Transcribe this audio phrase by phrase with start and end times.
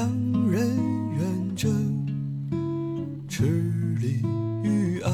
[0.00, 0.66] 两人
[1.18, 1.68] 远征，
[3.28, 3.44] 池
[4.00, 4.22] 里
[4.64, 5.12] 玉案，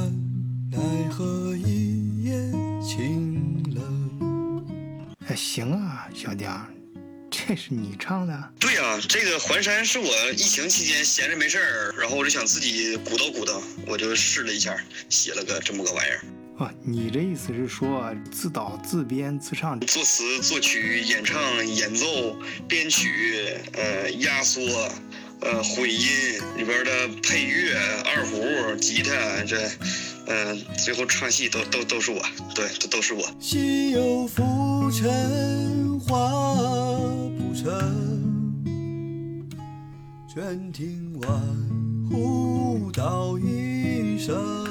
[0.71, 0.79] 奈
[1.11, 2.33] 何一夜
[2.81, 4.65] 清冷。
[5.27, 6.49] 哎，行啊，小丁，
[7.29, 8.53] 这是你唱的？
[8.61, 14.73] 对呀、这个环山是我疫情期间闲着没事儿，然后我就想自己鼓捣鼓捣，我就试了一下，
[15.09, 16.23] 写了个这么个玩意儿，
[16.59, 19.79] 哦，你这意思是说自导自编自唱？
[19.81, 22.35] 作词、作曲、演唱、演奏、
[22.67, 24.63] 编曲，呃，压缩，
[25.43, 26.01] 呃，混音
[26.57, 27.77] 里边的配乐、
[28.07, 29.69] 二胡、吉他，这，
[30.27, 32.23] 呃，最后唱戏都都都是我，
[32.55, 33.23] 对，这都是我。
[33.39, 36.31] 西有浮沉化
[37.37, 38.65] 不成，
[40.27, 41.31] 全听晚
[42.11, 44.66] 湖道一声。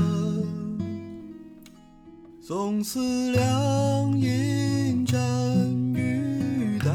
[2.48, 5.20] 纵思量饮沾
[5.96, 6.92] 玉带。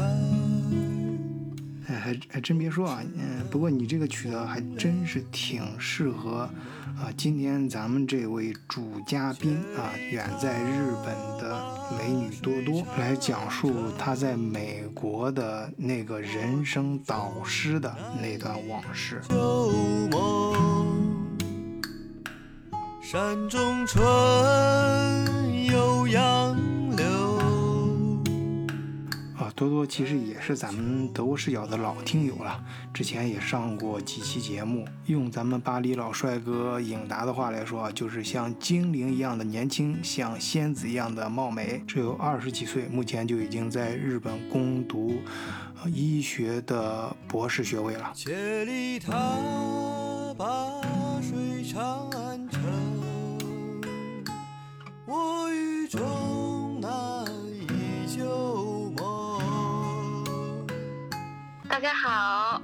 [1.87, 6.49] 哎，还还真别说啊，嗯，不过你这个曲子还真是挺适合
[6.97, 11.61] 啊，今天咱们这位主嘉宾啊，远在日本的
[11.97, 19.21] 美女多多来讲述她在美国的那个人生导师的那段往事。
[23.03, 24.01] 山中春
[29.91, 34.87] 其实也是咱们德国视角的老听友了，之前也上过几期节目。
[35.07, 45.19] 用咱们巴黎老帅哥颖达的话来说，就是像精灵一样的年轻，像仙子一样的貌美，只有二十几岁，目前就已经在日本攻读
[45.85, 48.13] 医学的博士学位了。
[48.15, 49.11] 千里踏
[50.37, 50.81] 把
[51.21, 52.61] 水长安城，
[55.05, 55.99] 我与终
[61.81, 62.61] 大家好，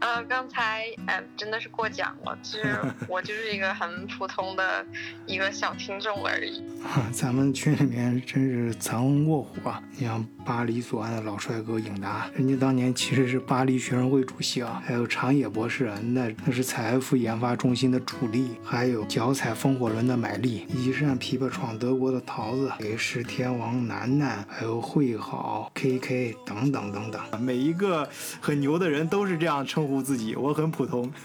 [0.00, 2.78] 呃，刚才呃真的是过奖了，其实
[3.08, 4.84] 我就是一个很普通的
[5.26, 6.62] 一个小听众而已。
[7.12, 9.82] 咱们群里面真是藏龙卧虎啊！
[9.96, 28.08] 你像巴黎左岸的老帅哥颖达，人家当年其实是巴黎学生会主席啊，还有长野博士啊，那那是采埃孚研发中心的主力，还有脚踩风火轮的买力，一扇琵琶闯德国的桃子，给石天王楠楠，还有会好 KK 等等等等，每一个
[28.40, 31.10] 很牛的人都是这样称呼自己，我很普通。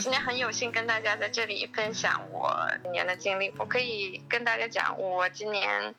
[0.00, 3.52] 今天很有幸跟大家在这里分享我今年的经历。
[3.58, 5.94] 我可以跟大家讲，我今年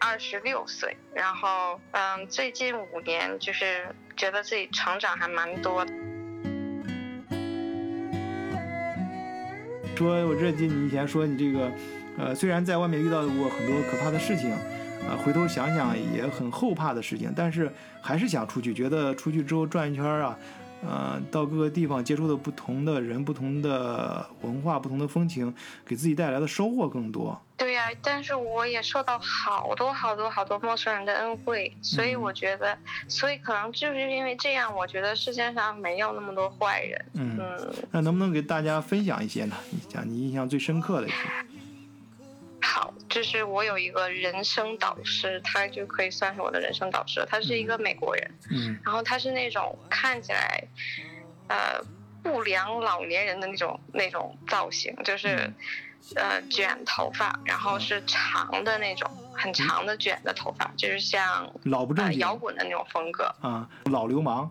[0.00, 3.86] 二十六岁，然后嗯，最近五年就是
[4.16, 5.92] 觉得自己成长还蛮多的。
[9.96, 11.70] 说，我这记你以前说你这个，
[12.18, 14.50] 呃，虽然在外面遇到过很多可怕的事情，
[15.08, 17.70] 啊，回头想想也很后怕的事情，但是
[18.00, 20.38] 还是想出去，觉得出去之后转一圈啊，
[20.86, 25.54] 呃，到各个地方接触的不同的人、不同的文化、不同的风情，
[25.86, 27.38] 给自己带来的收获更多。
[27.56, 32.76] 对呀、但是我也受到好多好多好多陌生人的恩惠，所以我觉得，
[33.06, 37.04] 所以可能就是因为这样，我觉得世界上没有那么多坏人。
[37.14, 39.54] 嗯，嗯，那能不能给大家分享一些呢？
[39.70, 41.16] 你讲你印象最深刻的一些。
[43.14, 47.24] 好，就是我有一个人生导师，他就可以算是我的人生导师。
[47.28, 48.78] 他是一个美国人，嗯。
[48.84, 50.64] 然后他是那种看起来，
[51.48, 51.80] 呃，
[52.22, 55.54] 不良老年人的那种那种造型，就是，嗯。
[56.16, 63.24] 呃，卷头发，然后是长的那种，很长的卷的头发，就是像呃老不正经摇滚的那种风格。
[63.40, 64.50] 啊，老流氓，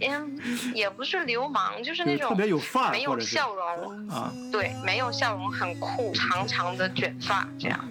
[0.00, 0.38] 嗯，
[0.74, 7.88] 也不是流氓，就是那种特别有范儿没有笑容，啊，对，没有笑容，很酷，长长的卷发这样。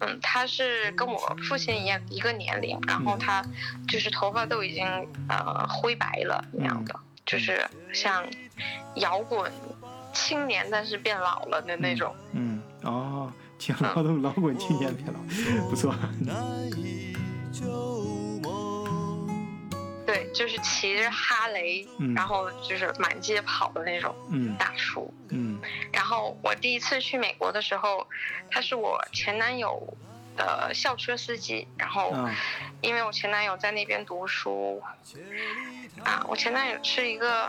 [0.00, 3.40] 嗯，他是跟我父亲一样一个年龄，然后他
[3.86, 4.84] 就是头发都已经
[5.28, 8.24] 呃灰白了那样的，就是像
[8.96, 9.52] 摇滚
[10.12, 12.12] 青年，但是变老了的那种。
[12.32, 13.11] 嗯，哦，
[13.62, 15.20] 挺老的老滚青年别老，
[15.70, 15.94] 不错。
[20.04, 25.14] 对，就是骑着哈雷，嗯然后就是满街跑的那种嗯大叔。
[25.28, 25.60] 嗯
[25.92, 28.04] 然后我第一次去美国的时候，
[28.50, 29.96] 他是我前男友
[30.36, 31.68] 的校车司机。
[31.78, 32.34] 然后啊
[32.80, 34.82] 因为我前男友在那边读书，
[36.02, 37.44] 啊，我前男友是一个，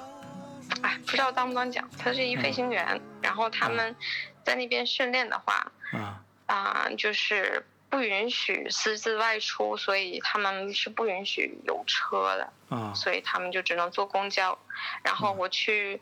[0.83, 3.01] 哎，不知道当不当讲，他是一飞行员。
[3.19, 3.95] 然后他们
[4.43, 12.51] 在那边训练的话，啊啊、就是不允许私自外出，所以他们是不允许有车的。
[12.69, 14.57] 啊所以他们就只能坐公交。
[15.03, 16.01] 然后我去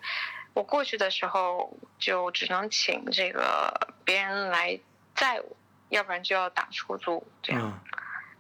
[0.54, 4.80] 我过去的时候就只能请这个别人来
[5.16, 5.58] 载我，
[5.90, 7.62] 要不然就要打出租这样。
[7.64, 7.92] 嗯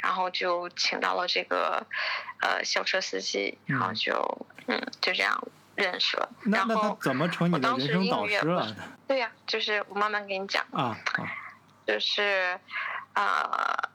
[0.01, 1.85] 然后就请到了这个
[2.41, 6.27] 呃校车司机，然后嗯就嗯就这样认识了。
[6.43, 8.75] 那那他然后怎么成你的我当时人生导师了？
[9.07, 10.65] 对呀、就是我慢慢给你讲。
[10.71, 11.31] 啊啊
[11.91, 12.57] 就是，
[13.15, 13.89] 呃，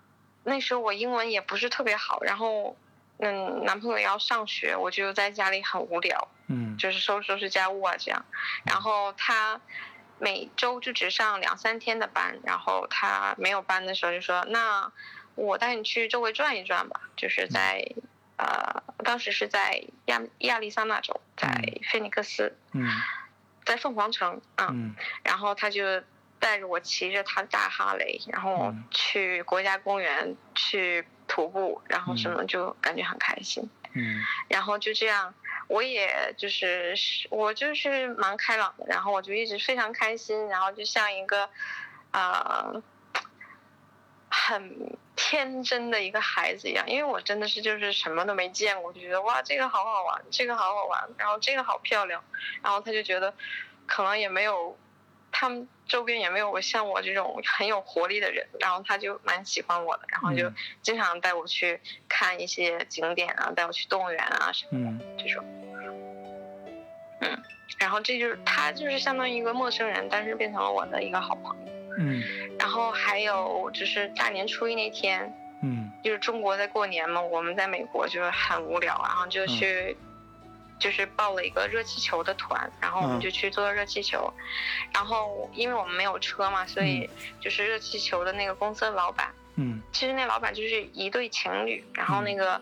[0.44, 2.76] 那时候我英文也不是特别好，然后，
[3.20, 8.22] 嗯，男朋友要上学，我就在家里很无聊，嗯就是收拾收拾家务啊这样。
[8.64, 9.58] 然后他
[10.19, 14.92] 每周就只上两三天的班，然后他没有班的时候就说：“那
[15.34, 17.82] 我带你去周围转一转吧。”就是在
[18.37, 21.49] 呃，当时是在亚亚利桑那州，在
[21.90, 22.87] 菲尼克斯，嗯
[23.64, 24.69] 在凤凰城啊。
[24.70, 24.94] 嗯
[25.25, 26.02] 然后他就
[26.38, 28.85] 带着我骑着他的大哈雷，然后嗯。
[28.91, 33.69] 去国家公园去徒步，然后什么就感觉很开心。
[33.94, 34.23] 嗯。
[34.49, 35.35] 然后就这样，
[35.69, 36.94] 我也就是
[37.31, 41.49] 我就是蛮开朗的，然后我就一直非常开心，然后就像一个
[42.12, 42.83] 呃
[44.29, 52.23] 很天真的一个孩子一样，因为我真的是就是什么都没见过，就觉得哇这个好好玩，这个好好玩，然后这个好漂亮，
[52.62, 53.35] 然后他就觉得
[53.87, 54.79] 可能也没有
[55.38, 60.55] 他们周边也没有像我这种很有活力的人，然后他就蛮喜欢我的，然后就嗯。
[60.81, 61.79] 经常带我去
[62.09, 64.99] 看一些景点啊，带我去动物园啊什么嗯。
[65.19, 65.44] 这种。
[67.21, 67.38] 嗯，
[67.79, 71.73] 然后这就是他就是相当于一个陌生人，但是变成了我的一个好朋友。
[71.99, 72.23] 嗯。
[72.59, 75.31] 然后还有就是大年初一那天，
[75.62, 75.93] 嗯。
[76.03, 79.94] 就是中国在过年嘛，我们在美国就是很无聊，然后就去，
[80.78, 83.20] 就是报了一个热气球的团，然后我们嗯。
[83.20, 84.32] 就去坐热气球，
[84.93, 87.08] 然后因为我们没有车嘛，所以
[87.40, 89.81] 就是热气球的那个公司的老板，嗯。
[89.93, 92.61] 其实那老板就是一对情侣，然后那个、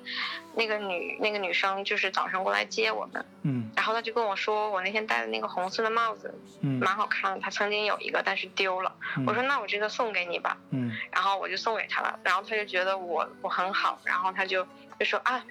[0.55, 3.71] 那个女那个女生就是早上过来接我们，嗯。
[3.75, 6.79] 然后他就跟我说我那天戴的那个红色的帽子嗯。
[6.79, 9.25] 蛮好看的，他曾经有一个但是丢了，嗯。
[9.27, 10.97] 我说那我这个送给你吧，嗯。
[11.11, 14.65] 然后我就送给他了，然后他就觉得我我很好，然后他就
[14.99, 15.45] 就说啊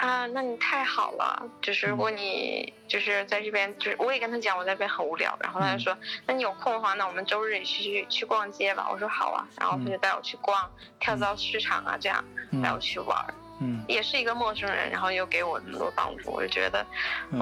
[0.00, 5.94] 啊，那你太好了，就是如果你就是在这边，就是我也跟他讲我在这边很无聊，然后他就说，
[6.26, 8.88] 那你有空的话，那我们周日也去去逛街吧。
[8.90, 12.24] 我说好啊，然后他就带我去逛跳蚤市场啊，这样
[12.62, 13.84] 带我嗯去玩儿，嗯。
[13.86, 16.86] 也是一个陌生人，然后又给我那么多帮助，我就觉得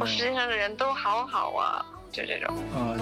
[0.00, 2.56] 我世界上的人都好好啊，就这种。
[2.74, 2.96] 啊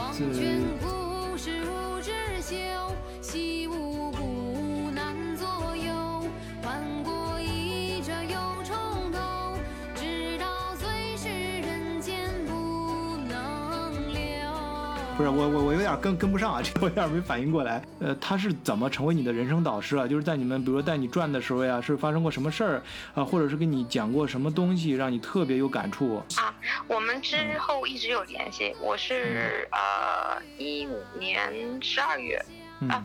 [15.17, 17.83] 不是我我我有点跟跟不上啊， 这个我有点没反应过来。
[18.01, 20.07] 呃，他是怎么成为你的人生导师啊？
[20.07, 22.83] 就是在你们比如说带你转的时候呀，是发生过什么事儿
[23.15, 26.55] 啊，或者是跟你讲过什么东西让你特别有感触啊？
[26.87, 32.45] 我们之后一直有联系，我是呃一五年十二月，
[32.81, 33.03] 嗯啊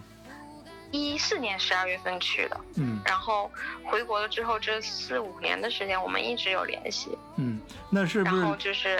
[0.92, 3.50] 一四年十二月份去的，嗯然后
[3.86, 7.58] 回国了之后这四五年的时间我们一直有联系，嗯，
[7.90, 9.00] 那是不然后是就是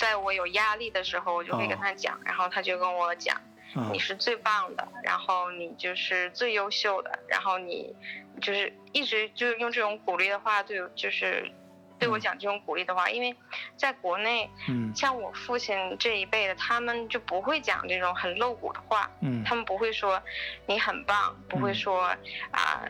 [0.00, 3.36] 在我有压力的时候，我就会跟他讲，然后他就跟我讲，
[3.74, 7.94] 啊你是最棒的，然后你就是最优秀的，然后你
[8.40, 11.52] 就是一直就是用这种鼓励的话对，就是
[11.98, 13.36] 对我讲这种鼓励的话，因为
[13.76, 14.90] 在国内，嗯。
[14.96, 19.44] 像我父亲这一辈的，他们就不会讲这种很露骨的话，嗯。
[19.44, 20.22] 他们不会说
[20.64, 22.04] 你很棒，不会说
[22.52, 22.88] 啊。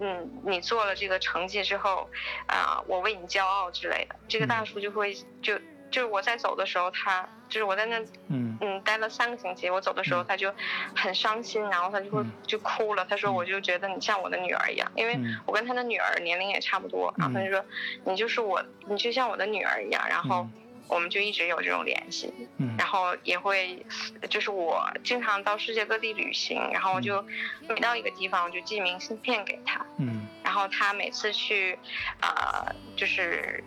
[0.00, 2.10] 嗯，你做了这个成绩之后，
[2.48, 4.16] 啊、我为你骄傲之类的。
[4.26, 5.56] 这个大叔就会就
[5.94, 9.70] 就是我在走的时候，他就是我在那嗯嗯，待了三个星期。
[9.70, 10.52] 我走的时候，嗯他就
[10.96, 13.06] 很伤心，然后他就会嗯就哭了。
[13.08, 17.64] 他说：“嗯我就觉得你像我的女儿一样，因为嗯我跟他的女儿年龄也差不多。”然后他就说
[18.04, 20.48] ：“你就是我，你就像我的女儿一样。”然后
[20.88, 23.86] 我们就一直有这种联系，嗯然后也会
[24.28, 27.24] 就是我经常到世界各地旅行，然后我就
[27.68, 31.78] 每到一个地方我就寄明信片给他，嗯然后他每次去，
[32.20, 33.62] 呃，就是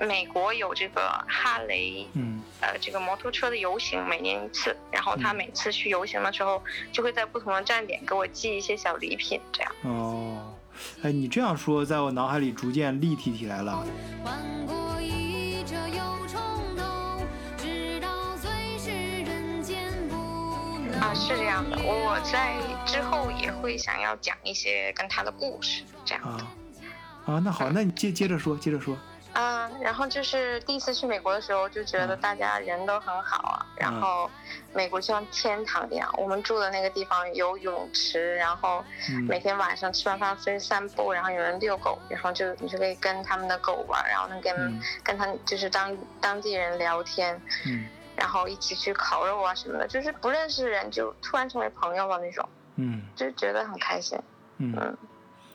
[0.00, 2.06] 美国有这个哈雷。
[2.14, 9.72] 嗯呃，这个摩托车的游行每年一次，然后他嗯每次去游行的时候，就会在不同的站点给我寄一些小礼品，这样。
[9.82, 10.54] 哦，
[11.02, 13.84] 哎，你这样说，在我脑海里逐渐立体起来了。
[20.98, 26.24] 啊，是这样的，我在之后也会想要讲一些跟他的故事，这样。
[26.24, 26.56] 啊
[27.26, 28.96] 啊，那好，那你接接着说，接着说。
[29.38, 32.20] 嗯，然后就是第一次去美国的时候，就觉得嗯。
[32.20, 34.00] 大家人都很好啊，然嗯。
[34.00, 34.30] 后
[34.72, 36.10] 美国就像天堂一样。
[36.16, 39.22] 我们住的那个地方有泳池，然后嗯。
[39.24, 44.80] 每天晚上吃完饭出去散步，然后有人遛狗，然后就你就可以跟他们的狗玩，然后能跟、嗯。
[45.04, 47.86] 跟他就是当当地人聊天，嗯。
[48.16, 54.18] 然后一起去烤肉啊什么的，就是不认识的人就突然成为朋友了那种，嗯就觉得很开心。
[54.56, 54.74] 嗯。
[54.80, 54.96] 嗯，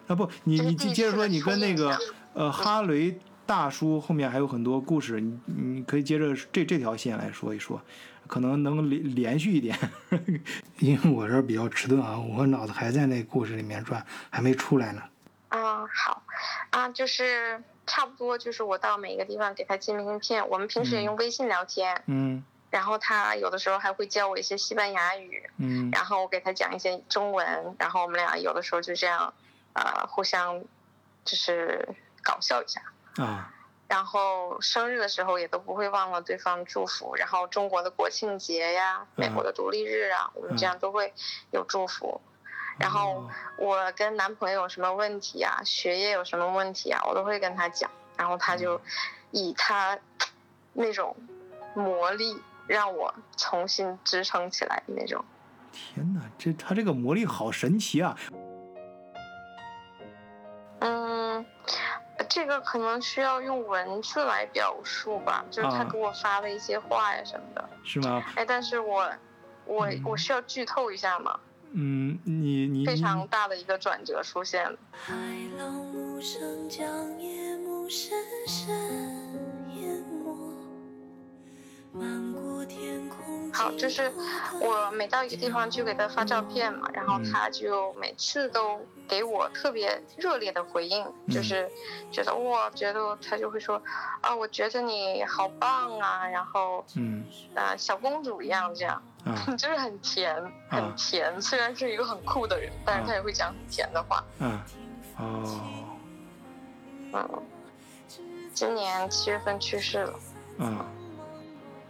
[0.08, 1.98] 啊不，你你接着说，你跟那个
[2.36, 3.20] 呃哈雷
[3.52, 7.82] 大叔后面还有很多故事，你你可以接着这这条线来说一说，
[8.26, 9.78] 可能能连连续一点，
[10.80, 15.02] 因为我这比较迟钝啊，我脑子还在那故事里面转，还没出来呢。
[15.50, 16.24] 嗯，好，
[16.70, 29.34] 啊，就是差不多，就是我到每个地方给他寄明信片，我们平时也嗯用微信聊天，嗯然后他有的时候还会教我一些西班牙语，嗯然后我给他讲一些中文，然后我们俩有的时候就这样，
[29.74, 30.58] 呃，互相
[31.26, 31.86] 就是
[32.24, 32.82] 搞笑一下。
[33.18, 33.52] 啊
[33.88, 41.14] 然后生日的时候也都不会忘了对方祝福，然后中国的国庆节呀、美国的独立日啊，我们这样都会
[41.52, 42.22] 有祝福。
[42.80, 48.80] 然后哦我跟男朋友有什么问题啊，学业有什么问题啊，我都会跟他讲，然后他就
[49.32, 50.00] 以他
[50.72, 51.14] 那种
[51.76, 55.24] 魔力让我重新支撑起来的那种。
[55.74, 58.18] 天哪，这他这个魔力好神奇啊！
[62.34, 67.70] 这个可能需要用文字来表述吧，就是他啊给我发的一些话呀什么的。
[67.84, 68.24] 是吗？
[68.38, 69.12] 哎，但是我
[69.66, 71.38] 我嗯我需要剧透一下吗？
[71.74, 74.78] 嗯，你你非常大的一个转折出现了。
[74.94, 75.14] 海
[75.58, 76.88] 浪无声将
[77.20, 78.74] 夜幕深深
[79.76, 80.34] 淹没，
[81.92, 83.41] 漫过天空。
[83.54, 84.12] 好，就是
[84.60, 87.32] 我每到一个地方就给他发照片嘛，然后嗯。
[87.32, 91.34] 他就每次都给我特别热烈的回应，嗯。
[91.34, 91.70] 就是
[92.12, 93.82] 觉得哇，觉得他就会说
[94.22, 97.24] 啊，我觉得你好棒啊，然后嗯。
[97.56, 99.36] 呃小公主一样这样，啊。
[99.58, 101.42] 就是很甜，啊很甜。
[101.42, 104.24] 虽然是一个很酷的人，但是他也会讲很甜的话。
[104.40, 104.66] 啊
[105.18, 105.84] 哦。
[107.14, 107.44] 嗯，
[108.54, 110.14] 今年七月份去世了，
[110.60, 110.86] 啊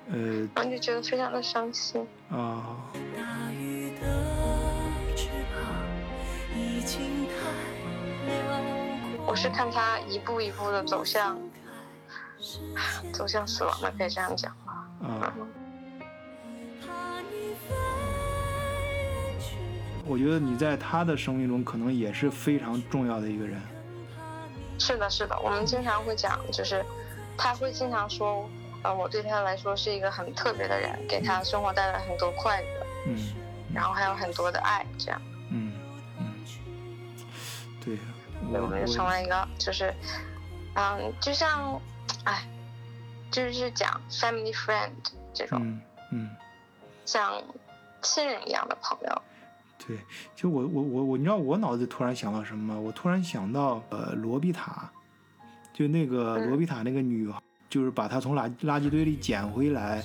[0.10, 0.18] 呃
[0.56, 2.08] 然后就觉得非常的伤心。
[2.30, 2.78] 啊
[3.16, 4.02] 大雨的
[5.16, 5.62] 翅膀
[6.56, 7.32] 已经太。
[9.26, 11.40] 我是看他一步一步的走向
[13.14, 14.88] 走向死亡的，可以这样讲吧。
[15.02, 15.34] 啊！
[20.06, 23.62] 我觉得你在他的生命中可能也是非常重要的一个人。
[24.78, 26.84] 是的，是的，我们经常会讲，就是
[27.38, 28.50] 他会经常说，
[28.84, 33.34] 呃，我对他来说是一个很特别的人，给他生活带来很多快乐，嗯
[33.74, 35.74] 然后还有很多的爱，这样，嗯
[36.20, 36.34] 嗯，
[37.84, 37.98] 对，
[38.52, 39.94] 我们就成为一个，就是，
[40.76, 41.80] 嗯，就像，
[42.26, 42.46] 哎，
[43.32, 44.92] 就是讲 family friend
[45.34, 46.30] 这种嗯嗯。
[47.06, 47.42] 像
[48.02, 49.22] 亲人一样的朋友。
[49.78, 49.98] 对，
[50.36, 52.80] 就我我我我，你知道我脑子突然想到什么吗？
[52.80, 54.90] 我突然想到呃罗比塔，
[55.74, 60.04] 就那个嗯罗比塔那个女孩，就是把他从垃垃圾堆里捡回来，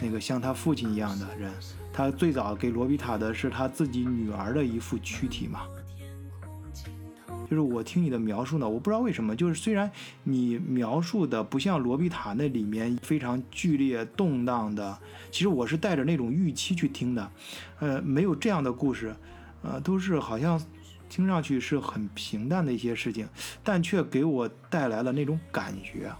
[0.00, 1.50] 那个像他父亲一样的人。
[1.92, 5.60] 他最早给罗比塔的是他自己女儿的一副躯体嘛。
[7.48, 9.88] 就是我听你的描述呢，我不知道为什么，就是虽然
[10.24, 14.98] 你描述的不像罗比塔那里面非常剧烈动荡的，
[15.30, 17.30] 其实我是带着那种预期去听的，
[17.78, 19.14] 呃，没有这样的故事，
[19.62, 20.60] 呃，都是好像
[21.08, 23.28] 听上去是很平淡的一些事情，
[23.62, 26.10] 但却给我带来了那种感觉，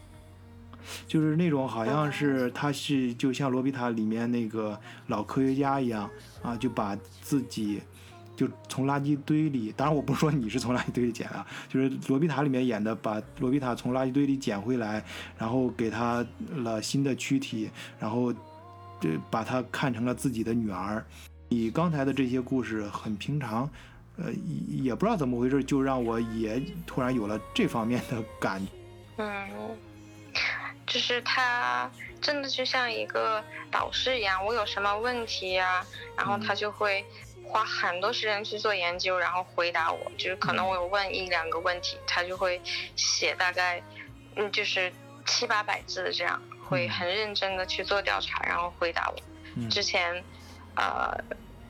[1.07, 6.11] 就是那种好像是他是就像罗比塔里面那个老科学家一样
[6.43, 7.81] 啊，就把自己。
[8.37, 15.05] 就从垃圾堆里，当然我不是说你是从垃圾堆里捡的，就是罗比塔里面演的，把罗比塔从垃圾堆里捡回来，
[15.38, 16.26] 然后给他
[16.57, 18.35] 了新的躯体，然后
[19.00, 21.07] 这把他看成了自己的女儿。
[21.49, 23.71] 你刚才的这些故事很平常，
[24.17, 24.33] 呃，
[24.69, 28.73] 也不知道怎么回事，就让我也突然有了这方面的感觉。
[29.19, 29.49] 嗯，
[30.94, 31.90] 就是他
[32.22, 35.84] 真的就像一个导师一样，我有什么问题呀、
[36.16, 37.04] 然后他就会
[37.44, 40.08] 花很多时间去做研究，然后回答我。
[40.16, 42.62] 就是可能我有问一两个问题，他就会
[42.94, 43.82] 写大概，
[44.36, 44.92] 嗯，就是
[45.26, 49.16] 七八百字这样，会很认真的去做调查，然后回答我。
[49.56, 50.22] 嗯之前，
[50.76, 51.12] 呃，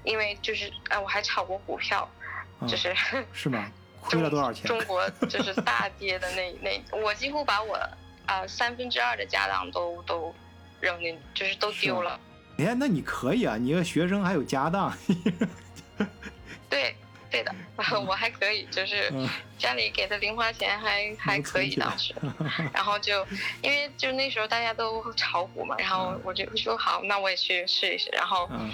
[0.05, 2.07] 因为就是呃，我还炒过股票，
[2.61, 2.95] 嗯就是。
[3.33, 3.73] 是吗？
[4.05, 4.67] 亏了多少钱？
[4.67, 7.89] 中国就是大跌的那那，我几乎把我啊、
[8.27, 10.35] 呃三分之二的家当都都
[10.81, 12.19] 扔进，就是都丢了。
[12.59, 14.93] 哎，那你可以啊，你个学生还有家当。
[16.69, 16.95] 对，
[17.31, 17.55] 对的，
[18.07, 19.29] 我还可以，就是嗯
[19.59, 22.15] 家里给的零花钱还还可以当时。
[22.73, 23.27] 然后就
[23.63, 28.09] 因为就那时候大家都炒股嘛，然后我就说好，那我也去试一试。
[28.11, 28.71] 然后嗯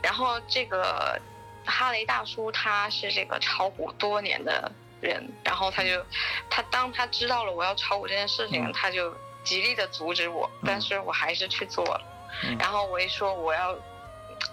[0.00, 1.20] 然后这个
[1.64, 6.04] 哈雷大叔他是这个炒股多年的人，然后他就
[6.50, 9.14] 他当他知道了我要炒股这件事情，嗯他就
[9.44, 12.00] 极力的阻止我，但是我还是去做了。
[12.44, 13.76] 嗯然后我一说我要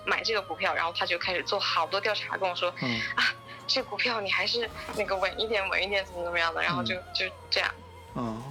[0.05, 2.99] 买这个股票，然后他就开始做好多调查，跟我说嗯
[3.67, 7.71] 这股票你还是那个稳一点，稳一点，怎么怎么样的，然后就就这样。
[8.13, 8.41] 哦，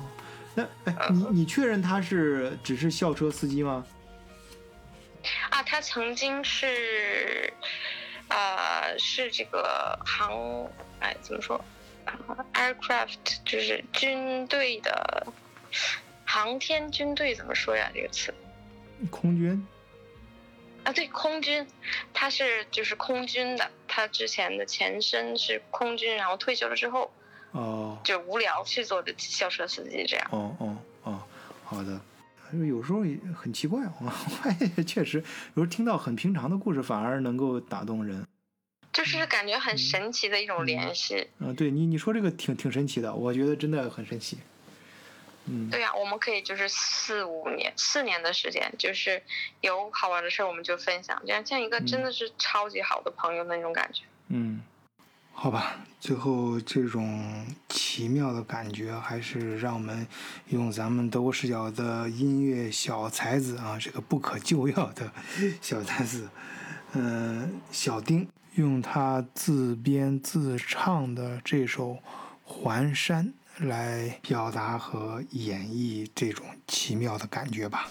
[0.54, 3.86] 那哎，你你确认他是只是校车司机吗？
[5.50, 7.50] 啊，他曾经是，
[8.28, 10.68] 呃，是这个航，
[11.00, 11.64] 哎，怎么说、啊、
[12.54, 15.26] ？aircraft 就是军队的
[16.24, 17.90] 航天军队怎么说呀？
[17.94, 18.34] 这个词
[19.10, 19.66] 空军？
[20.84, 21.66] 啊，对，空军，
[22.12, 27.10] 他是就是空军的，他之前的前身是空军，然后退休了之后
[27.52, 30.26] 哦就无聊去做的校车司机这样。
[30.30, 31.22] 哦哦哦，
[31.64, 32.00] 好的。
[32.68, 38.24] 有时候也很奇怪啊， 我也确实有时候听到很平常的故事，反而能够打动人。
[38.94, 41.28] 就是感觉很神奇的一种联系。
[41.40, 44.38] 嗯，对你你说这个挺挺神奇的，我觉得真的很神奇。
[45.46, 49.22] 嗯，对呀、我们可以就是四五年、四年的时间，就是
[49.60, 54.04] 有好玩的事儿我们就分享，这样像一个真的是超级好的朋友那种感觉。
[54.28, 54.62] 嗯，
[55.34, 60.06] 好吧，最后这种奇妙的感觉，还是让我们
[60.48, 65.12] 用咱们德国视角的音乐小才子啊，这个不可救药的
[65.60, 66.26] 小才子，
[66.94, 71.92] 嗯、小丁，用他自编自唱的这首
[72.44, 73.32] 《环山》
[73.66, 77.88] 来表达和演绎这种奇妙的感觉吧。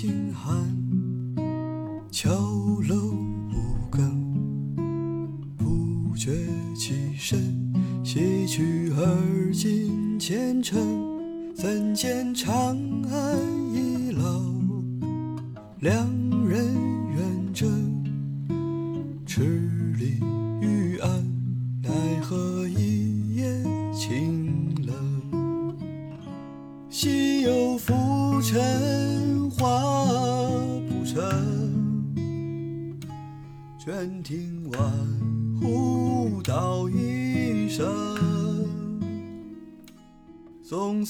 [0.00, 0.54] 心寒，
[2.08, 2.30] 桥
[2.88, 2.94] 楼
[3.50, 4.76] 五更，
[5.56, 6.30] 不觉
[6.76, 7.36] 起身，
[8.04, 10.80] 西去而今前程，
[11.52, 12.76] 怎见长
[13.10, 13.36] 安
[13.74, 14.40] 已老，
[15.80, 16.27] 两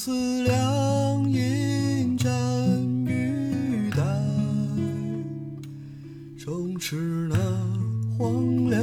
[0.01, 2.31] 思量饮盏
[3.05, 4.01] 玉带，
[6.39, 7.37] 终持那
[8.17, 8.81] 荒凉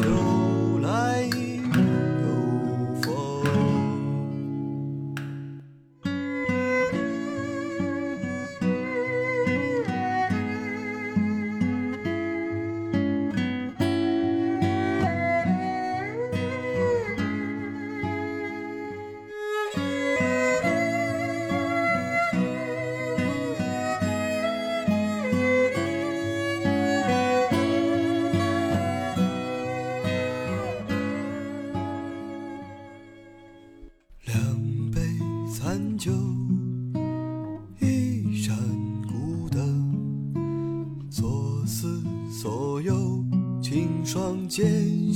[0.00, 0.29] 待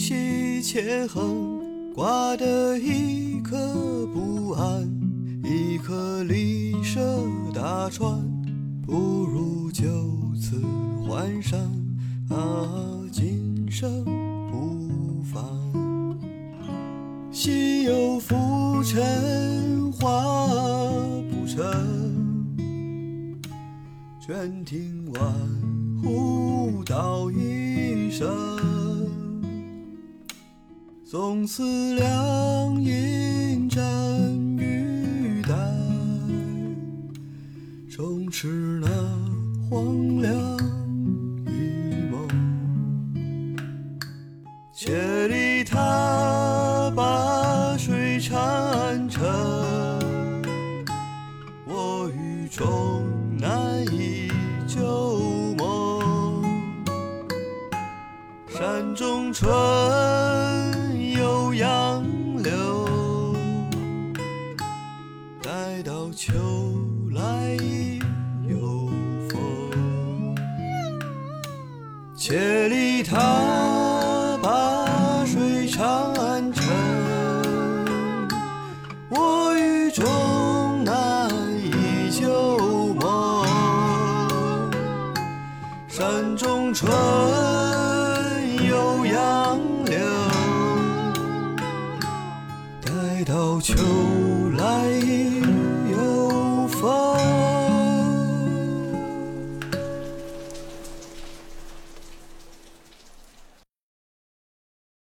[0.05, 4.87] 间隙切横，挂得一颗不安，
[5.43, 7.01] 一颗离舍
[7.55, 8.21] 大川，
[8.83, 9.87] 不如就
[10.39, 10.61] 此
[11.09, 11.59] 还山，
[12.29, 14.05] 啊，今生
[14.51, 15.43] 不凡。
[17.33, 20.47] 西有浮沉花
[21.31, 21.65] 不成，
[24.21, 25.33] 卷亭晚，
[26.03, 28.74] 忽道一声。
[31.15, 33.79] 纵思量，饮蘸
[34.59, 35.55] 玉带，
[37.89, 38.89] 重持那
[39.71, 40.74] 荒凉。
[66.17, 66.33] 秋
[67.13, 67.57] 来
[68.49, 68.89] 有
[69.29, 70.35] 风。
[72.15, 73.19] 千里踏
[74.41, 76.65] 灞水长安城，
[79.09, 80.05] 我与终
[80.85, 81.29] 南
[81.63, 83.45] 忆旧梦。
[85.89, 86.89] 山中春，
[88.69, 89.99] 有杨柳，
[92.81, 93.75] 待到秋